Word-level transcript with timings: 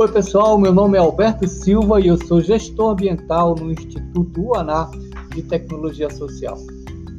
Oi, 0.00 0.06
pessoal, 0.12 0.56
meu 0.56 0.72
nome 0.72 0.96
é 0.96 1.00
Alberto 1.00 1.48
Silva 1.48 2.00
e 2.00 2.06
eu 2.06 2.16
sou 2.24 2.40
gestor 2.40 2.92
ambiental 2.92 3.56
no 3.56 3.72
Instituto 3.72 4.40
UANA 4.40 4.88
de 5.34 5.42
Tecnologia 5.42 6.08
Social. 6.08 6.56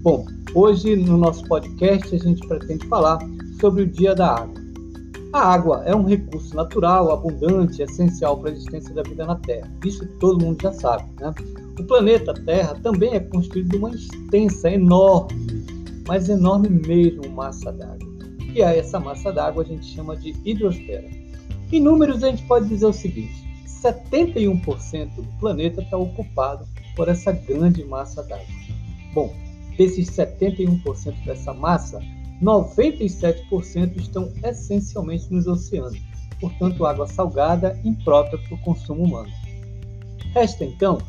Bom, 0.02 0.26
hoje 0.56 0.96
no 0.96 1.18
nosso 1.18 1.46
podcast 1.50 2.16
a 2.16 2.18
gente 2.18 2.48
pretende 2.48 2.88
falar 2.88 3.20
sobre 3.60 3.84
o 3.84 3.86
Dia 3.86 4.16
da 4.16 4.34
Água. 4.34 4.54
A 5.34 5.54
água 5.54 5.84
é 5.86 5.94
um 5.94 6.06
recurso 6.06 6.56
natural, 6.56 7.12
abundante, 7.12 7.82
essencial 7.82 8.38
para 8.38 8.52
a 8.52 8.54
existência 8.54 8.96
da 8.96 9.04
vida 9.04 9.26
na 9.26 9.36
Terra. 9.36 9.70
Isso 9.84 10.08
todo 10.18 10.42
mundo 10.42 10.62
já 10.62 10.72
sabe, 10.72 11.04
né? 11.20 11.34
O 11.78 11.84
planeta 11.84 12.34
Terra 12.34 12.76
também 12.82 13.14
é 13.14 13.20
constituído 13.20 13.72
de 13.72 13.76
uma 13.76 13.90
extensa, 13.90 14.72
enorme, 14.72 15.66
mas 16.08 16.30
enorme 16.30 16.70
mesmo 16.70 17.30
massa 17.32 17.74
d'água. 17.74 18.08
E 18.56 18.64
a 18.64 18.74
essa 18.74 19.02
massa 19.02 19.34
d'água 19.34 19.64
a 19.64 19.66
gente 19.66 19.86
chama 19.86 20.16
de 20.16 20.34
hidrosfera. 20.46 21.19
Em 21.72 21.80
números, 21.80 22.24
a 22.24 22.30
gente 22.30 22.44
pode 22.44 22.68
dizer 22.68 22.86
o 22.86 22.94
seguinte: 22.94 23.44
71% 23.82 25.16
do 25.16 25.40
planeta 25.40 25.82
está 25.82 25.98
ocupado 25.98 26.68
por 26.96 27.08
essa 27.08 27.32
grande 27.32 27.84
massa 27.84 28.24
d'água. 28.24 28.46
Bom, 29.14 29.34
desses 29.78 30.10
71% 30.10 31.24
dessa 31.26 31.54
massa, 31.54 32.02
97% 32.42 33.98
estão 33.98 34.32
essencialmente 34.44 35.32
nos 35.32 35.48
oceanos, 35.48 36.00
portanto, 36.40 36.86
água 36.86 37.08
salgada 37.08 37.80
imprópria 37.84 38.40
para 38.40 38.56
o 38.56 38.62
consumo 38.62 39.04
humano. 39.04 39.32
Resta 40.34 40.64
então 40.66 41.00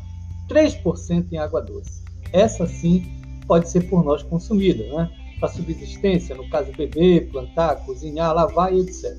3% 0.47 1.27
em 1.31 1.37
água 1.37 1.61
doce. 1.61 2.03
Essa 2.33 2.67
sim 2.67 3.03
pode 3.47 3.69
ser 3.69 3.89
por 3.89 4.03
nós 4.03 4.23
consumida, 4.23 4.83
né? 4.93 5.09
para 5.39 5.49
subsistência, 5.49 6.35
no 6.35 6.47
caso 6.49 6.71
beber, 6.73 7.29
plantar, 7.31 7.77
cozinhar, 7.85 8.33
lavar 8.33 8.73
e 8.73 8.81
etc. 8.81 9.17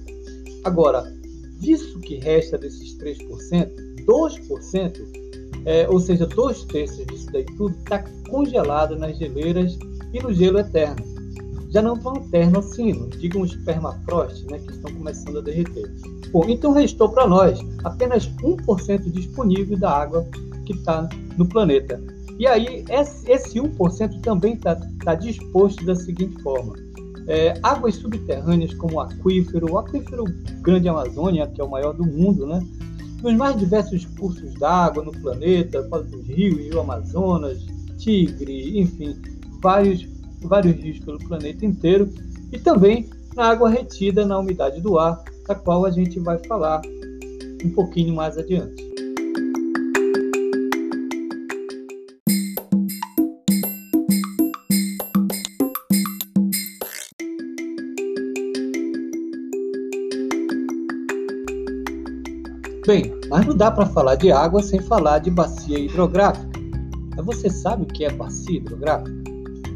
Agora, 0.65 1.13
disso 1.63 1.99
que 2.01 2.17
resta 2.17 2.59
desses 2.59 2.99
3%, 2.99 3.71
2%, 4.05 5.23
é, 5.65 5.89
ou 5.89 6.01
seja, 6.01 6.27
dois 6.27 6.65
terços 6.65 7.07
disso 7.07 7.29
daí 7.33 7.47
tudo, 7.57 7.75
está 7.79 8.05
congelado 8.29 8.97
nas 8.97 9.17
geleiras 9.17 9.79
e 10.13 10.21
no 10.21 10.35
gelo 10.35 10.59
eterno. 10.59 11.13
Já 11.71 11.81
não 11.81 11.97
tão 11.97 12.17
eterno 12.17 12.59
assim, 12.59 13.09
digam 13.19 13.43
os 13.43 13.55
permafrost, 13.57 14.45
né, 14.51 14.59
que 14.59 14.73
estão 14.73 14.93
começando 14.93 15.39
a 15.39 15.41
derreter. 15.41 15.91
Bom, 16.31 16.45
então 16.49 16.73
restou 16.73 17.09
para 17.09 17.27
nós 17.27 17.59
apenas 17.85 18.29
1% 18.43 19.11
disponível 19.11 19.79
da 19.79 19.91
água 19.91 20.27
que 20.67 20.75
está 20.75 21.09
no 21.39 21.47
planeta. 21.47 22.03
E 22.39 22.47
aí, 22.47 22.85
esse 22.91 23.59
1% 23.61 24.21
também 24.21 24.55
está 24.55 24.77
tá 25.05 25.15
disposto 25.15 25.85
da 25.85 25.95
seguinte 25.95 26.43
forma: 26.43 26.75
é, 27.27 27.55
águas 27.63 27.97
subterrâneas 27.97 28.75
como 28.75 28.97
o 28.97 29.01
aquífero, 29.01 29.73
o 29.73 29.79
aquífero 29.79 30.25
Grande 30.61 30.89
Amazônia, 30.89 31.47
que 31.47 31.61
é 31.61 31.65
o 31.65 31.71
maior 31.71 31.93
do 31.93 32.05
mundo, 32.05 32.47
né? 32.47 32.61
Nos 33.23 33.35
mais 33.35 33.57
diversos 33.57 34.05
cursos 34.05 34.55
d'água 34.55 35.05
no 35.05 35.13
planeta, 35.13 35.83
dos 35.83 36.27
rios, 36.27 36.59
Rio 36.59 36.81
Amazonas, 36.81 37.65
Tigre, 37.99 38.81
enfim, 38.81 39.17
vários, 39.63 40.07
vários 40.43 40.75
rios 40.77 40.99
pelo 40.99 41.19
planeta 41.19 41.65
inteiro, 41.65 42.11
e 42.51 42.59
também 42.59 43.09
na 43.37 43.47
água 43.51 43.71
retida 43.71 44.27
na 44.27 44.39
umidade 44.39 44.81
do 44.81 44.99
ar, 44.99 45.23
da 45.47 45.55
qual 45.55 45.85
a 45.87 45.91
gente 45.91 46.19
vai 46.19 46.39
falar 46.47 46.83
um 47.65 47.71
pouquinho 47.71 48.15
mais 48.15 48.37
adiante. 48.37 48.93
Bem, 62.85 63.13
mas 63.31 63.47
não 63.47 63.57
dá 63.57 63.71
para 63.71 63.87
falar 63.87 64.17
de 64.17 64.33
água 64.33 64.61
sem 64.61 64.81
falar 64.81 65.21
de 65.21 65.31
bacia 65.31 65.79
hidrográfica. 65.79 66.51
Você 67.25 67.49
sabe 67.49 67.85
o 67.85 67.87
que 67.87 68.05
é 68.05 68.11
bacia 68.11 68.57
hidrográfica? 68.57 69.13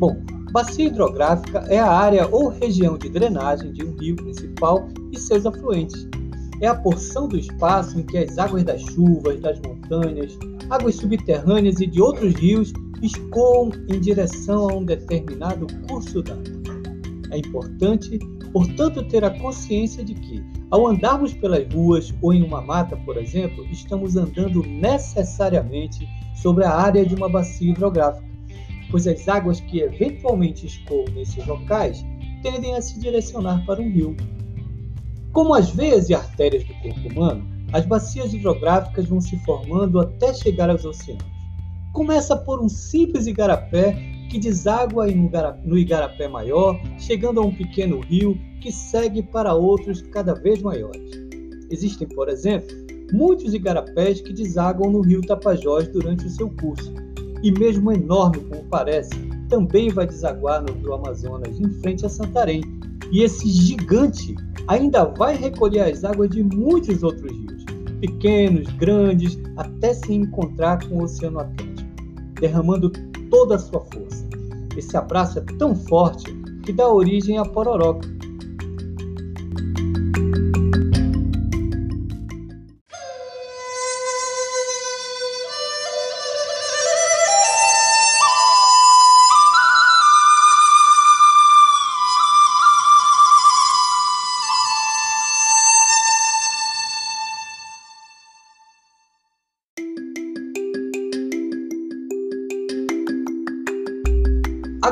Bom, 0.00 0.20
bacia 0.50 0.86
hidrográfica 0.86 1.64
é 1.68 1.78
a 1.78 1.88
área 1.88 2.26
ou 2.26 2.48
região 2.48 2.98
de 2.98 3.08
drenagem 3.08 3.72
de 3.72 3.84
um 3.84 3.94
rio 3.96 4.16
principal 4.16 4.88
e 5.12 5.20
seus 5.20 5.46
afluentes. 5.46 6.08
É 6.60 6.66
a 6.66 6.74
porção 6.74 7.28
do 7.28 7.38
espaço 7.38 7.96
em 8.00 8.02
que 8.02 8.18
as 8.18 8.38
águas 8.38 8.64
das 8.64 8.82
chuvas, 8.82 9.40
das 9.40 9.60
montanhas, 9.60 10.36
águas 10.68 10.96
subterrâneas 10.96 11.78
e 11.78 11.86
de 11.86 12.02
outros 12.02 12.34
rios 12.34 12.72
escoam 13.02 13.70
em 13.88 14.00
direção 14.00 14.68
a 14.68 14.74
um 14.74 14.84
determinado 14.84 15.68
curso 15.88 16.22
d'água. 16.22 16.42
É 17.30 17.38
importante, 17.38 18.18
portanto, 18.52 19.06
ter 19.06 19.24
a 19.24 19.30
consciência 19.38 20.04
de 20.04 20.14
que 20.14 20.55
ao 20.70 20.86
andarmos 20.86 21.32
pelas 21.32 21.72
ruas 21.72 22.12
ou 22.20 22.32
em 22.32 22.42
uma 22.42 22.60
mata, 22.60 22.96
por 22.96 23.16
exemplo, 23.16 23.64
estamos 23.70 24.16
andando 24.16 24.62
necessariamente 24.62 26.08
sobre 26.34 26.64
a 26.64 26.74
área 26.74 27.04
de 27.04 27.14
uma 27.14 27.28
bacia 27.28 27.70
hidrográfica, 27.70 28.26
pois 28.90 29.06
as 29.06 29.28
águas 29.28 29.60
que 29.60 29.80
eventualmente 29.80 30.66
escoam 30.66 31.04
nesses 31.14 31.46
locais 31.46 32.04
tendem 32.42 32.74
a 32.74 32.82
se 32.82 32.98
direcionar 32.98 33.64
para 33.64 33.80
um 33.80 33.90
rio. 33.90 34.16
Como 35.32 35.54
as 35.54 35.70
veias 35.70 36.08
e 36.08 36.14
artérias 36.14 36.64
do 36.64 36.74
corpo 36.74 37.08
humano, 37.08 37.46
as 37.72 37.84
bacias 37.84 38.32
hidrográficas 38.32 39.06
vão 39.06 39.20
se 39.20 39.36
formando 39.38 40.00
até 40.00 40.32
chegar 40.32 40.70
aos 40.70 40.84
oceanos. 40.84 41.24
Começa 41.92 42.36
por 42.36 42.62
um 42.62 42.68
simples 42.68 43.26
igarapé 43.26 44.15
que 44.28 44.38
deságua 44.38 45.06
no 45.64 45.78
igarapé 45.78 46.28
maior, 46.28 46.80
chegando 46.98 47.40
a 47.40 47.44
um 47.44 47.54
pequeno 47.54 48.00
rio 48.00 48.38
que 48.60 48.72
segue 48.72 49.22
para 49.22 49.54
outros 49.54 50.02
cada 50.02 50.34
vez 50.34 50.60
maiores. 50.62 51.10
Existem, 51.70 52.08
por 52.08 52.28
exemplo, 52.28 52.68
muitos 53.12 53.54
igarapés 53.54 54.20
que 54.20 54.32
desaguam 54.32 54.90
no 54.90 55.00
rio 55.00 55.20
Tapajós 55.20 55.88
durante 55.88 56.26
o 56.26 56.30
seu 56.30 56.50
curso, 56.50 56.92
e 57.42 57.50
mesmo 57.52 57.92
enorme 57.92 58.40
como 58.44 58.64
parece, 58.64 59.14
também 59.48 59.88
vai 59.90 60.06
desaguar 60.06 60.62
no 60.62 60.72
rio 60.74 60.94
Amazonas, 60.94 61.60
em 61.60 61.70
frente 61.80 62.04
a 62.04 62.08
Santarém. 62.08 62.62
E 63.12 63.22
esse 63.22 63.48
gigante 63.48 64.34
ainda 64.66 65.04
vai 65.04 65.36
recolher 65.36 65.82
as 65.82 66.02
águas 66.02 66.30
de 66.30 66.42
muitos 66.42 67.02
outros 67.02 67.30
rios, 67.30 67.64
pequenos, 68.00 68.66
grandes, 68.74 69.38
até 69.56 69.94
se 69.94 70.12
encontrar 70.12 70.84
com 70.88 70.96
o 70.96 71.04
Oceano 71.04 71.40
Atlântico, 71.40 71.90
derramando 72.40 72.90
toda 73.30 73.54
a 73.56 73.58
sua 73.58 73.80
força. 73.80 74.05
Esse 74.76 74.96
abraço 74.96 75.38
é 75.38 75.42
tão 75.58 75.74
forte 75.74 76.32
que 76.64 76.72
dá 76.72 76.88
origem 76.88 77.38
à 77.38 77.44
pororoca, 77.44 78.08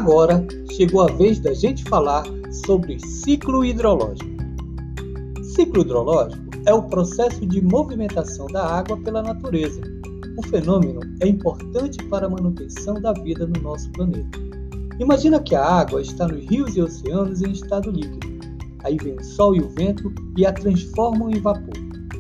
Agora 0.05 0.47
chegou 0.71 1.01
a 1.01 1.07
vez 1.07 1.41
da 1.41 1.55
gente 1.55 1.83
falar 1.85 2.25
sobre 2.67 3.01
ciclo 3.01 3.65
hidrológico. 3.65 4.31
Ciclo 5.43 5.81
hidrológico 5.81 6.45
é 6.67 6.75
o 6.75 6.83
processo 6.83 7.47
de 7.47 7.63
movimentação 7.63 8.47
da 8.49 8.67
água 8.67 8.99
pela 8.99 9.23
natureza. 9.23 9.81
O 10.37 10.47
fenômeno 10.47 11.01
é 11.23 11.27
importante 11.27 12.05
para 12.05 12.27
a 12.27 12.29
manutenção 12.29 13.01
da 13.01 13.15
vida 13.15 13.47
no 13.47 13.63
nosso 13.63 13.91
planeta. 13.93 14.39
Imagina 15.01 15.41
que 15.41 15.55
a 15.55 15.65
água 15.65 16.03
está 16.03 16.29
nos 16.29 16.45
rios 16.51 16.77
e 16.77 16.83
oceanos 16.83 17.41
em 17.41 17.53
estado 17.53 17.91
líquido. 17.91 18.29
Aí 18.81 18.99
vem 18.99 19.15
o 19.15 19.25
sol 19.25 19.57
e 19.57 19.63
o 19.63 19.71
vento 19.71 20.13
e 20.37 20.45
a 20.45 20.53
transformam 20.53 21.31
em 21.31 21.41
vapor, 21.41 21.73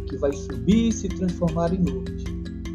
que 0.08 0.16
vai 0.16 0.32
subir 0.32 0.88
e 0.88 0.92
se 0.92 1.08
transformar 1.08 1.74
em 1.74 1.80
nuvens. 1.80 2.24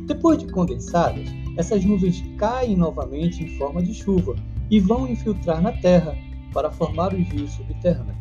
Depois 0.06 0.38
de 0.38 0.46
condensadas, 0.52 1.28
essas 1.58 1.84
nuvens 1.84 2.24
caem 2.38 2.78
novamente 2.78 3.44
em 3.44 3.58
forma 3.58 3.82
de 3.82 3.96
chuva 3.96 4.36
e 4.69 4.80
vão 4.80 5.07
infiltrar 5.07 5.62
na 5.62 5.71
terra 5.71 6.16
para 6.54 6.71
formar 6.71 7.13
os 7.13 7.27
rios 7.30 7.51
subterrâneos. 7.51 8.18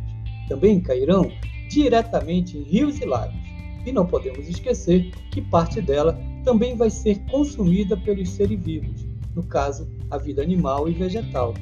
Também 0.48 0.80
cairão 0.80 1.30
diretamente 1.68 2.56
em 2.56 2.62
rios 2.62 3.00
e 3.00 3.04
lagos. 3.04 3.36
E 3.84 3.92
não 3.92 4.06
podemos 4.06 4.48
esquecer 4.48 5.10
que 5.30 5.42
parte 5.42 5.80
dela 5.80 6.18
também 6.44 6.76
vai 6.76 6.90
ser 6.90 7.18
consumida 7.30 7.96
pelos 7.96 8.30
seres 8.30 8.58
vivos, 8.60 9.06
no 9.34 9.42
caso, 9.42 9.88
a 10.10 10.18
vida 10.18 10.42
animal 10.42 10.88
e 10.88 10.92
vegetal. 10.92 11.54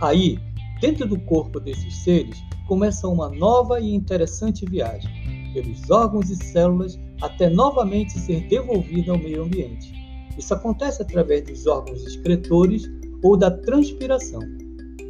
Aí, 0.00 0.38
dentro 0.80 1.06
do 1.06 1.18
corpo 1.20 1.60
desses 1.60 1.94
seres, 2.02 2.42
começa 2.66 3.06
uma 3.08 3.30
nova 3.30 3.80
e 3.80 3.94
interessante 3.94 4.66
viagem, 4.66 5.10
pelos 5.52 5.88
órgãos 5.90 6.30
e 6.30 6.36
células 6.36 6.98
até 7.22 7.48
novamente 7.48 8.12
ser 8.18 8.46
devolvida 8.48 9.12
ao 9.12 9.18
meio 9.18 9.44
ambiente. 9.44 9.92
Isso 10.36 10.52
acontece 10.52 11.00
através 11.00 11.44
dos 11.44 11.66
órgãos 11.66 12.04
excretores 12.04 12.90
ou 13.24 13.36
da 13.36 13.50
transpiração, 13.50 14.40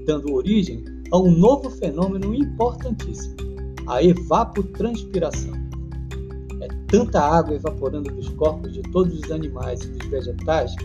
dando 0.07 0.33
origem 0.33 0.85
a 1.11 1.19
um 1.19 1.31
novo 1.31 1.69
fenômeno 1.69 2.33
importantíssimo, 2.35 3.35
a 3.89 4.03
evapotranspiração. 4.03 5.53
tanta 6.87 7.21
água 7.21 7.57
evaporando 7.57 8.09
dos 8.15 8.29
corpos 8.31 8.73
de 8.73 8.81
todos 8.83 9.19
os 9.19 9.31
animais 9.33 9.81
e 9.83 9.89
dos 9.89 10.09
vegetais 10.09 10.77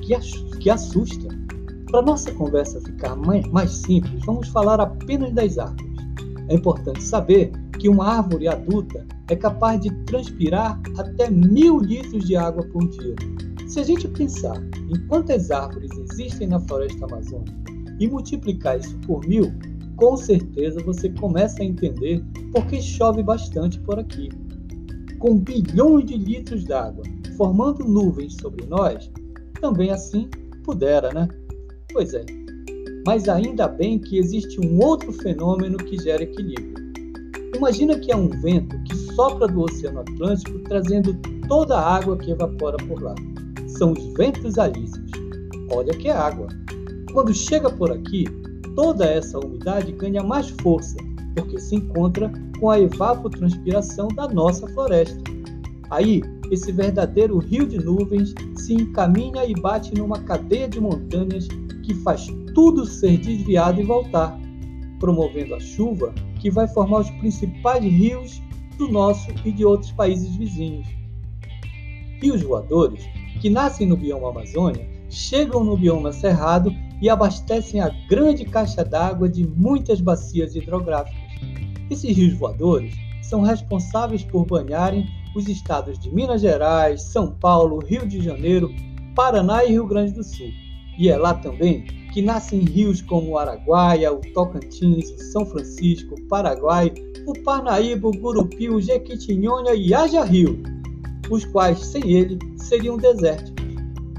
que 0.60 0.70
assusta. 0.70 1.28
Para 1.92 2.02
nossa 2.02 2.32
conversa 2.32 2.82
ficar 2.82 3.16
mais 3.16 3.72
simples, 3.72 4.26
vamos 4.26 4.48
falar 4.50 4.82
apenas 4.82 5.32
das 5.34 5.58
árvores. 5.60 5.94
É 6.48 6.56
importante 6.56 7.04
saber 7.04 7.52
que 7.80 7.88
uma 7.88 8.06
árvore 8.06 8.48
adulta 8.48 9.06
é 9.30 9.36
capaz 9.36 9.80
de 9.82 9.92
transpirar 10.06 10.82
até 10.98 11.30
mil 11.30 11.80
litros 11.80 12.26
de 12.26 12.36
água 12.36 12.64
por 12.64 12.88
dia. 12.90 13.16
Se 13.70 13.80
a 13.80 13.84
gente 13.84 14.08
pensar 14.08 14.58
em 14.90 15.08
quantas 15.08 15.52
árvores 15.52 15.92
existem 15.92 16.48
na 16.48 16.60
floresta 16.60 17.06
amazônica 17.06 17.54
e 18.00 18.08
multiplicar 18.08 18.80
isso 18.80 18.98
por 19.06 19.24
mil, 19.28 19.54
com 19.96 20.18
certeza 20.18 20.82
você 20.84 21.08
começa 21.10 21.62
a 21.62 21.66
entender 21.66 22.26
por 22.52 22.66
que 22.66 22.82
chove 22.82 23.22
bastante 23.22 23.80
por 23.82 24.00
aqui. 24.00 24.30
Com 25.20 25.38
bilhões 25.38 26.06
de 26.06 26.18
litros 26.18 26.64
d'água 26.64 27.04
formando 27.38 27.86
nuvens 27.86 28.38
sobre 28.42 28.66
nós, 28.66 29.12
também 29.62 29.92
assim 29.92 30.28
pudera, 30.64 31.14
né? 31.14 31.28
Pois 31.94 32.16
é. 32.16 32.26
Mas 33.06 33.30
ainda 33.30 33.68
bem 33.68 34.00
que 34.00 34.18
existe 34.18 34.60
um 34.60 34.84
outro 34.84 35.14
fenômeno 35.14 35.78
que 35.78 36.02
gera 36.02 36.24
equilíbrio. 36.24 36.74
Imagina 37.56 38.00
que 38.00 38.12
é 38.12 38.16
um 38.16 38.30
vento 38.42 38.82
que 38.84 38.96
sopra 39.14 39.48
do 39.48 39.62
Oceano 39.62 40.00
Atlântico 40.00 40.58
trazendo 40.62 41.14
toda 41.48 41.78
a 41.78 41.98
água 41.98 42.18
que 42.18 42.32
evapora 42.32 42.78
por 42.78 43.00
lá. 43.04 43.14
São 43.80 43.94
os 43.94 44.14
ventos 44.18 44.60
alísios. 44.60 45.10
Olha 45.72 45.94
que 45.94 46.10
é 46.10 46.12
água. 46.12 46.50
Quando 47.14 47.34
chega 47.34 47.70
por 47.70 47.90
aqui, 47.90 48.26
toda 48.76 49.06
essa 49.06 49.40
umidade 49.40 49.94
ganha 49.94 50.22
mais 50.22 50.50
força, 50.62 50.98
porque 51.34 51.58
se 51.58 51.78
encontra 51.78 52.30
com 52.60 52.70
a 52.70 52.78
evapotranspiração 52.78 54.10
da 54.10 54.28
nossa 54.28 54.68
floresta. 54.68 55.24
Aí, 55.92 56.22
esse 56.52 56.74
verdadeiro 56.74 57.38
rio 57.38 57.66
de 57.66 57.78
nuvens 57.78 58.36
se 58.58 58.74
encaminha 58.74 59.46
e 59.46 59.54
bate 59.54 59.96
numa 59.96 60.20
cadeia 60.24 60.68
de 60.68 60.82
montanhas 60.82 61.48
que 61.82 61.94
faz 62.04 62.28
tudo 62.54 62.86
ser 62.86 63.18
desviado 63.20 63.80
e 63.80 63.86
voltar, 63.86 64.38
promovendo 65.00 65.56
a 65.56 65.60
chuva 65.62 66.14
que 66.42 66.52
vai 66.52 66.68
formar 66.68 67.00
os 67.00 67.12
principais 67.12 67.82
rios 67.82 68.42
do 68.78 68.90
nosso 68.92 69.32
e 69.46 69.54
de 69.54 69.64
outros 69.64 69.92
países 69.94 70.36
vizinhos. 70.36 70.86
Rios 72.22 72.42
voadores, 72.44 73.08
que 73.40 73.50
nascem 73.50 73.88
no 73.88 73.96
bioma 73.96 74.30
Amazônia, 74.30 74.88
chegam 75.10 75.64
no 75.64 75.78
bioma 75.78 76.12
Cerrado 76.12 76.74
e 77.02 77.10
abastecem 77.10 77.82
a 77.82 77.90
grande 78.10 78.46
caixa 78.46 78.84
d'água 78.84 79.30
de 79.30 79.48
muitas 79.48 80.02
bacias 80.02 80.56
hidrográficas. 80.56 81.20
Esses 81.90 82.16
rios 82.16 82.34
voadores 82.34 82.94
são 83.24 83.42
responsáveis 83.42 84.24
por 84.24 84.46
banharem 84.46 85.08
os 85.36 85.48
estados 85.48 85.98
de 86.00 86.14
Minas 86.14 86.42
Gerais, 86.42 87.02
São 87.04 87.32
Paulo, 87.32 87.80
Rio 87.80 88.06
de 88.06 88.22
Janeiro, 88.22 88.74
Paraná 89.16 89.64
e 89.64 89.72
Rio 89.72 89.86
Grande 89.86 90.14
do 90.14 90.24
Sul. 90.24 90.50
E 90.98 91.10
é 91.10 91.18
lá 91.18 91.34
também 91.34 91.86
que 92.12 92.22
nascem 92.22 92.60
rios 92.60 93.02
como 93.02 93.32
o 93.32 93.38
Araguaia, 93.38 94.12
o 94.12 94.20
Tocantins, 94.34 95.12
o 95.12 95.20
São 95.32 95.46
Francisco, 95.46 96.16
o 96.16 96.28
Paraguai, 96.28 96.92
o 97.26 97.34
Parnaíba, 97.44 98.08
o 98.08 98.12
Gurupi, 98.12 98.70
o 98.70 98.82
Jequitinhonha 98.82 99.76
e 99.76 99.94
Haja 99.94 100.24
Rio, 100.24 100.62
os 101.30 101.46
quais, 101.46 101.80
sem 101.80 102.12
ele, 102.12 102.38
seriam 102.58 102.98
desérticos. 102.98 103.66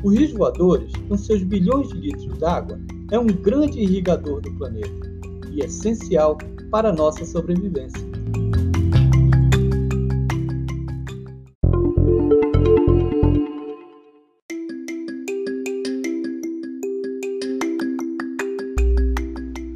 Os 0.02 0.14
rios 0.14 0.32
voadores, 0.32 0.92
com 1.08 1.16
seus 1.16 1.42
bilhões 1.42 1.88
de 1.88 1.98
litros 1.98 2.38
d'água, 2.38 2.80
é 3.10 3.18
um 3.18 3.26
grande 3.26 3.80
irrigador 3.80 4.40
do 4.40 4.52
planeta 4.54 5.10
e 5.52 5.60
essencial 5.60 6.38
para 6.70 6.90
a 6.90 6.92
nossa 6.92 7.24
sobrevivência. 7.24 8.08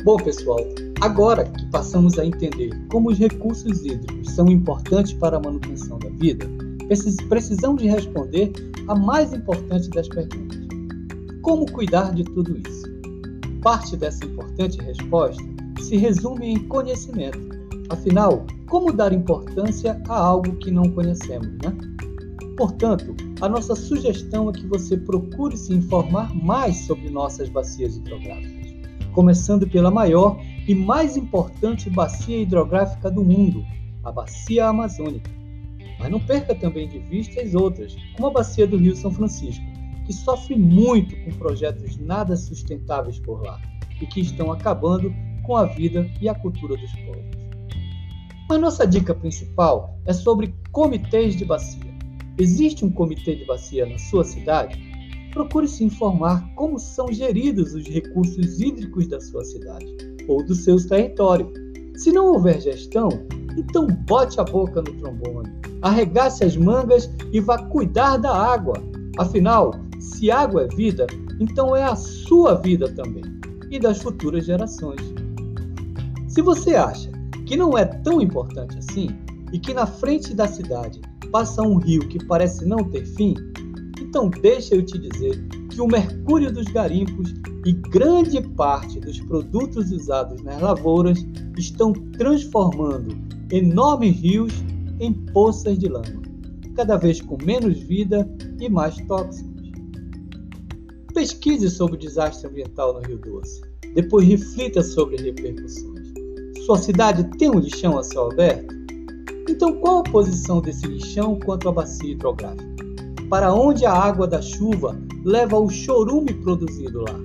Bom, 0.04 0.16
pessoal, 0.18 0.58
agora 1.00 1.44
que 1.44 1.66
passamos 1.70 2.18
a 2.18 2.26
entender 2.26 2.70
como 2.90 3.10
os 3.10 3.18
recursos 3.18 3.84
hídricos 3.84 4.34
são 4.34 4.48
importantes 4.48 5.14
para 5.14 5.38
a 5.38 5.40
manutenção 5.40 5.98
da 5.98 6.10
vida, 6.10 6.46
precisamos 7.28 7.82
de 7.82 7.88
responder 7.88 8.52
a 8.88 8.94
mais 8.94 9.32
importante 9.32 9.88
das 9.90 10.08
perguntas: 10.08 10.58
como 11.42 11.70
cuidar 11.70 12.12
de 12.14 12.24
tudo 12.24 12.56
isso? 12.56 12.84
Parte 13.62 13.96
dessa 13.96 14.24
importante 14.24 14.80
resposta 14.82 15.42
se 15.80 15.96
resume 15.96 16.48
em 16.48 16.68
conhecimento. 16.68 17.38
Afinal, 17.90 18.46
como 18.68 18.92
dar 18.92 19.12
importância 19.12 20.00
a 20.08 20.16
algo 20.16 20.56
que 20.56 20.70
não 20.70 20.90
conhecemos, 20.90 21.48
né? 21.62 21.76
Portanto, 22.56 23.14
a 23.40 23.48
nossa 23.48 23.74
sugestão 23.74 24.48
é 24.48 24.52
que 24.52 24.66
você 24.66 24.96
procure 24.96 25.56
se 25.56 25.74
informar 25.74 26.34
mais 26.34 26.86
sobre 26.86 27.10
nossas 27.10 27.48
bacias 27.48 27.96
hidrográficas, 27.96 28.72
começando 29.12 29.68
pela 29.68 29.90
maior 29.90 30.38
e 30.66 30.74
mais 30.74 31.16
importante 31.16 31.90
bacia 31.90 32.40
hidrográfica 32.40 33.10
do 33.10 33.24
mundo, 33.24 33.64
a 34.02 34.12
Bacia 34.12 34.68
Amazônica. 34.68 35.30
Mas 35.98 36.10
não 36.10 36.20
perca 36.20 36.54
também 36.54 36.88
de 36.88 36.98
vista 36.98 37.40
as 37.40 37.54
outras, 37.54 37.96
como 38.14 38.28
a 38.28 38.32
bacia 38.32 38.66
do 38.66 38.76
Rio 38.76 38.96
São 38.96 39.10
Francisco, 39.10 39.64
que 40.06 40.12
sofre 40.12 40.56
muito 40.56 41.16
com 41.24 41.30
projetos 41.38 41.96
nada 41.98 42.36
sustentáveis 42.36 43.18
por 43.18 43.42
lá 43.42 43.60
e 44.00 44.06
que 44.06 44.20
estão 44.20 44.52
acabando 44.52 45.14
com 45.44 45.56
a 45.56 45.66
vida 45.66 46.10
e 46.20 46.28
a 46.28 46.34
cultura 46.34 46.76
dos 46.76 46.92
povos. 46.92 47.24
Mas 48.48 48.60
nossa 48.60 48.86
dica 48.86 49.14
principal 49.14 49.98
é 50.04 50.12
sobre 50.12 50.54
comitês 50.70 51.36
de 51.36 51.44
bacia. 51.44 51.94
Existe 52.38 52.84
um 52.84 52.90
comitê 52.90 53.36
de 53.36 53.44
bacia 53.44 53.86
na 53.86 53.98
sua 53.98 54.24
cidade? 54.24 54.78
Procure 55.32 55.66
se 55.66 55.84
informar 55.84 56.46
como 56.54 56.78
são 56.78 57.12
geridos 57.12 57.74
os 57.74 57.86
recursos 57.88 58.60
hídricos 58.60 59.06
da 59.08 59.20
sua 59.20 59.44
cidade 59.44 59.86
ou 60.28 60.44
do 60.44 60.54
seu 60.54 60.76
território. 60.86 61.52
Se 61.96 62.12
não 62.12 62.26
houver 62.26 62.60
gestão, 62.60 63.08
então 63.56 63.86
bote 63.86 64.40
a 64.40 64.44
boca 64.44 64.82
no 64.82 64.92
trombone, 64.94 65.52
arregace 65.82 66.44
as 66.44 66.56
mangas 66.56 67.10
e 67.32 67.40
vá 67.40 67.58
cuidar 67.58 68.16
da 68.16 68.34
água. 68.34 68.74
Afinal, 69.18 69.72
se 70.00 70.30
água 70.30 70.64
é 70.64 70.68
vida, 70.74 71.06
então 71.40 71.74
é 71.74 71.84
a 71.84 71.96
sua 71.96 72.54
vida 72.54 72.90
também 72.92 73.22
e 73.70 73.78
das 73.78 74.00
futuras 74.00 74.46
gerações. 74.46 75.00
Se 76.28 76.42
você 76.42 76.74
acha 76.74 77.10
que 77.46 77.56
não 77.56 77.76
é 77.76 77.84
tão 77.84 78.20
importante 78.20 78.78
assim 78.78 79.08
e 79.52 79.58
que 79.58 79.74
na 79.74 79.86
frente 79.86 80.34
da 80.34 80.48
cidade 80.48 81.00
passa 81.30 81.62
um 81.62 81.76
rio 81.76 82.08
que 82.08 82.24
parece 82.24 82.64
não 82.64 82.78
ter 82.78 83.04
fim, 83.04 83.34
então 84.00 84.28
deixa 84.28 84.74
eu 84.74 84.84
te 84.84 84.98
dizer 84.98 85.44
que 85.70 85.80
o 85.80 85.86
mercúrio 85.86 86.52
dos 86.52 86.66
garimpos 86.66 87.34
e 87.66 87.72
grande 87.72 88.40
parte 88.40 89.00
dos 89.00 89.20
produtos 89.20 89.90
usados 89.90 90.42
nas 90.42 90.60
lavouras 90.60 91.24
estão 91.58 91.92
transformando 91.92 93.23
enormes 93.54 94.16
rios 94.16 94.52
em 94.98 95.12
poças 95.12 95.78
de 95.78 95.88
lama, 95.88 96.22
cada 96.74 96.96
vez 96.96 97.20
com 97.20 97.38
menos 97.44 97.78
vida 97.78 98.28
e 98.58 98.68
mais 98.68 98.96
tóxicos. 99.06 99.54
Pesquise 101.14 101.70
sobre 101.70 101.94
o 101.94 101.98
desastre 101.98 102.48
ambiental 102.48 102.94
no 102.94 103.00
Rio 103.00 103.18
Doce, 103.18 103.60
depois 103.94 104.26
reflita 104.26 104.82
sobre 104.82 105.14
as 105.14 105.20
repercussões. 105.20 106.12
Sua 106.66 106.78
cidade 106.78 107.22
tem 107.38 107.48
um 107.48 107.60
lixão 107.60 107.96
a 107.96 108.02
céu 108.02 108.28
aberto? 108.32 108.74
Então 109.48 109.74
qual 109.74 109.98
a 109.98 110.10
posição 110.10 110.60
desse 110.60 110.88
lixão 110.88 111.38
quanto 111.38 111.68
à 111.68 111.72
bacia 111.72 112.10
hidrográfica? 112.10 112.64
Para 113.30 113.54
onde 113.54 113.86
a 113.86 113.92
água 113.92 114.26
da 114.26 114.42
chuva 114.42 114.98
leva 115.22 115.56
o 115.56 115.70
chorume 115.70 116.34
produzido 116.34 117.02
lá? 117.02 117.20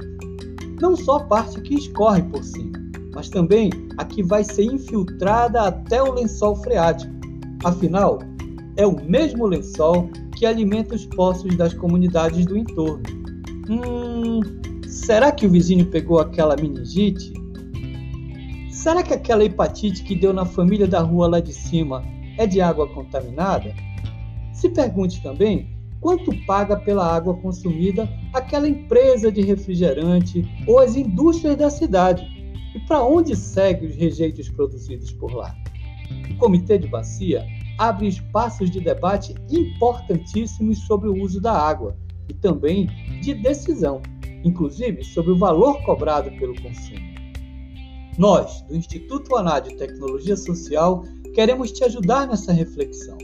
Não 0.79 0.95
só 0.95 1.17
a 1.17 1.23
parte 1.23 1.59
que 1.61 1.73
escorre 1.73 2.21
por 2.21 2.43
cima, 2.43 2.78
mas 3.19 3.27
também 3.27 3.69
a 3.97 4.05
que 4.05 4.23
vai 4.23 4.45
ser 4.45 4.63
infiltrada 4.63 5.63
até 5.63 6.01
o 6.01 6.13
lençol 6.13 6.55
freático. 6.55 7.13
Afinal, 7.65 8.19
é 8.77 8.87
o 8.87 8.95
mesmo 8.95 9.45
lençol 9.45 10.09
que 10.37 10.45
alimenta 10.45 10.95
os 10.95 11.05
poços 11.05 11.53
das 11.57 11.73
comunidades 11.73 12.45
do 12.45 12.57
entorno. 12.57 13.03
Hum, 13.69 14.39
será 14.87 15.33
que 15.33 15.45
o 15.45 15.49
vizinho 15.49 15.85
pegou 15.87 16.19
aquela 16.19 16.55
meningite? 16.55 17.33
Será 18.71 19.03
que 19.03 19.13
aquela 19.13 19.43
hepatite 19.43 20.01
que 20.03 20.15
deu 20.15 20.31
na 20.31 20.45
família 20.45 20.87
da 20.87 21.01
rua 21.01 21.27
lá 21.27 21.41
de 21.41 21.51
cima 21.51 22.01
é 22.37 22.47
de 22.47 22.61
água 22.61 22.87
contaminada? 22.87 23.75
Se 24.53 24.69
pergunte 24.69 25.21
também 25.21 25.67
quanto 25.99 26.31
paga 26.45 26.77
pela 26.77 27.13
água 27.13 27.33
consumida 27.33 28.07
aquela 28.33 28.69
empresa 28.69 29.29
de 29.29 29.41
refrigerante 29.41 30.47
ou 30.65 30.79
as 30.79 30.95
indústrias 30.95 31.57
da 31.57 31.69
cidade 31.69 32.38
e 32.75 32.79
para 32.79 33.03
onde 33.03 33.35
segue 33.35 33.87
os 33.87 33.95
rejeitos 33.95 34.49
produzidos 34.49 35.11
por 35.11 35.33
lá? 35.33 35.55
O 36.31 36.37
Comitê 36.37 36.77
de 36.77 36.87
Bacia 36.87 37.45
abre 37.77 38.07
espaços 38.07 38.69
de 38.69 38.79
debate 38.79 39.33
importantíssimos 39.49 40.79
sobre 40.79 41.07
o 41.07 41.21
uso 41.21 41.39
da 41.39 41.53
água 41.53 41.95
e 42.27 42.33
também 42.33 42.87
de 43.21 43.33
decisão, 43.33 44.01
inclusive 44.43 45.03
sobre 45.03 45.31
o 45.31 45.37
valor 45.37 45.81
cobrado 45.83 46.29
pelo 46.37 46.59
consumo. 46.61 47.09
Nós, 48.17 48.61
do 48.63 48.75
Instituto 48.75 49.35
ANA 49.35 49.61
de 49.61 49.75
Tecnologia 49.75 50.35
Social, 50.35 51.03
queremos 51.33 51.71
te 51.71 51.85
ajudar 51.85 52.27
nessa 52.27 52.51
reflexão. 52.51 53.17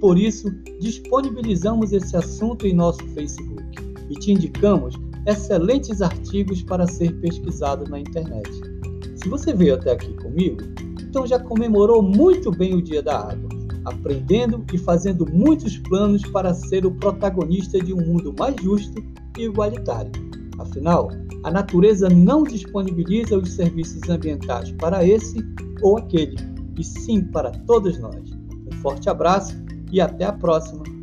Por 0.00 0.16
isso, 0.16 0.50
disponibilizamos 0.80 1.92
esse 1.92 2.16
assunto 2.16 2.66
em 2.66 2.72
nosso 2.72 3.06
Facebook 3.08 3.62
e 4.08 4.14
te 4.14 4.32
indicamos 4.32 4.94
excelentes 5.26 6.00
artigos 6.00 6.62
para 6.62 6.86
ser 6.86 7.12
pesquisado 7.20 7.84
na 7.90 8.00
internet. 8.00 8.48
Se 9.28 9.30
você 9.30 9.52
veio 9.52 9.74
até 9.74 9.92
aqui 9.92 10.14
comigo, 10.14 10.62
então 11.02 11.26
já 11.26 11.38
comemorou 11.38 12.00
muito 12.00 12.50
bem 12.50 12.74
o 12.74 12.80
Dia 12.80 13.02
da 13.02 13.28
Água, 13.28 13.50
aprendendo 13.84 14.64
e 14.72 14.78
fazendo 14.78 15.30
muitos 15.30 15.76
planos 15.76 16.22
para 16.30 16.54
ser 16.54 16.86
o 16.86 16.90
protagonista 16.90 17.78
de 17.78 17.92
um 17.92 17.98
mundo 17.98 18.34
mais 18.38 18.56
justo 18.62 19.04
e 19.36 19.42
igualitário. 19.42 20.10
Afinal, 20.58 21.10
a 21.44 21.50
natureza 21.50 22.08
não 22.08 22.42
disponibiliza 22.42 23.36
os 23.36 23.52
serviços 23.52 24.08
ambientais 24.08 24.72
para 24.72 25.04
esse 25.04 25.44
ou 25.82 25.98
aquele, 25.98 26.36
e 26.78 26.82
sim 26.82 27.20
para 27.20 27.50
todos 27.66 27.98
nós. 27.98 28.30
Um 28.66 28.76
forte 28.80 29.10
abraço 29.10 29.54
e 29.92 30.00
até 30.00 30.24
a 30.24 30.32
próxima! 30.32 30.97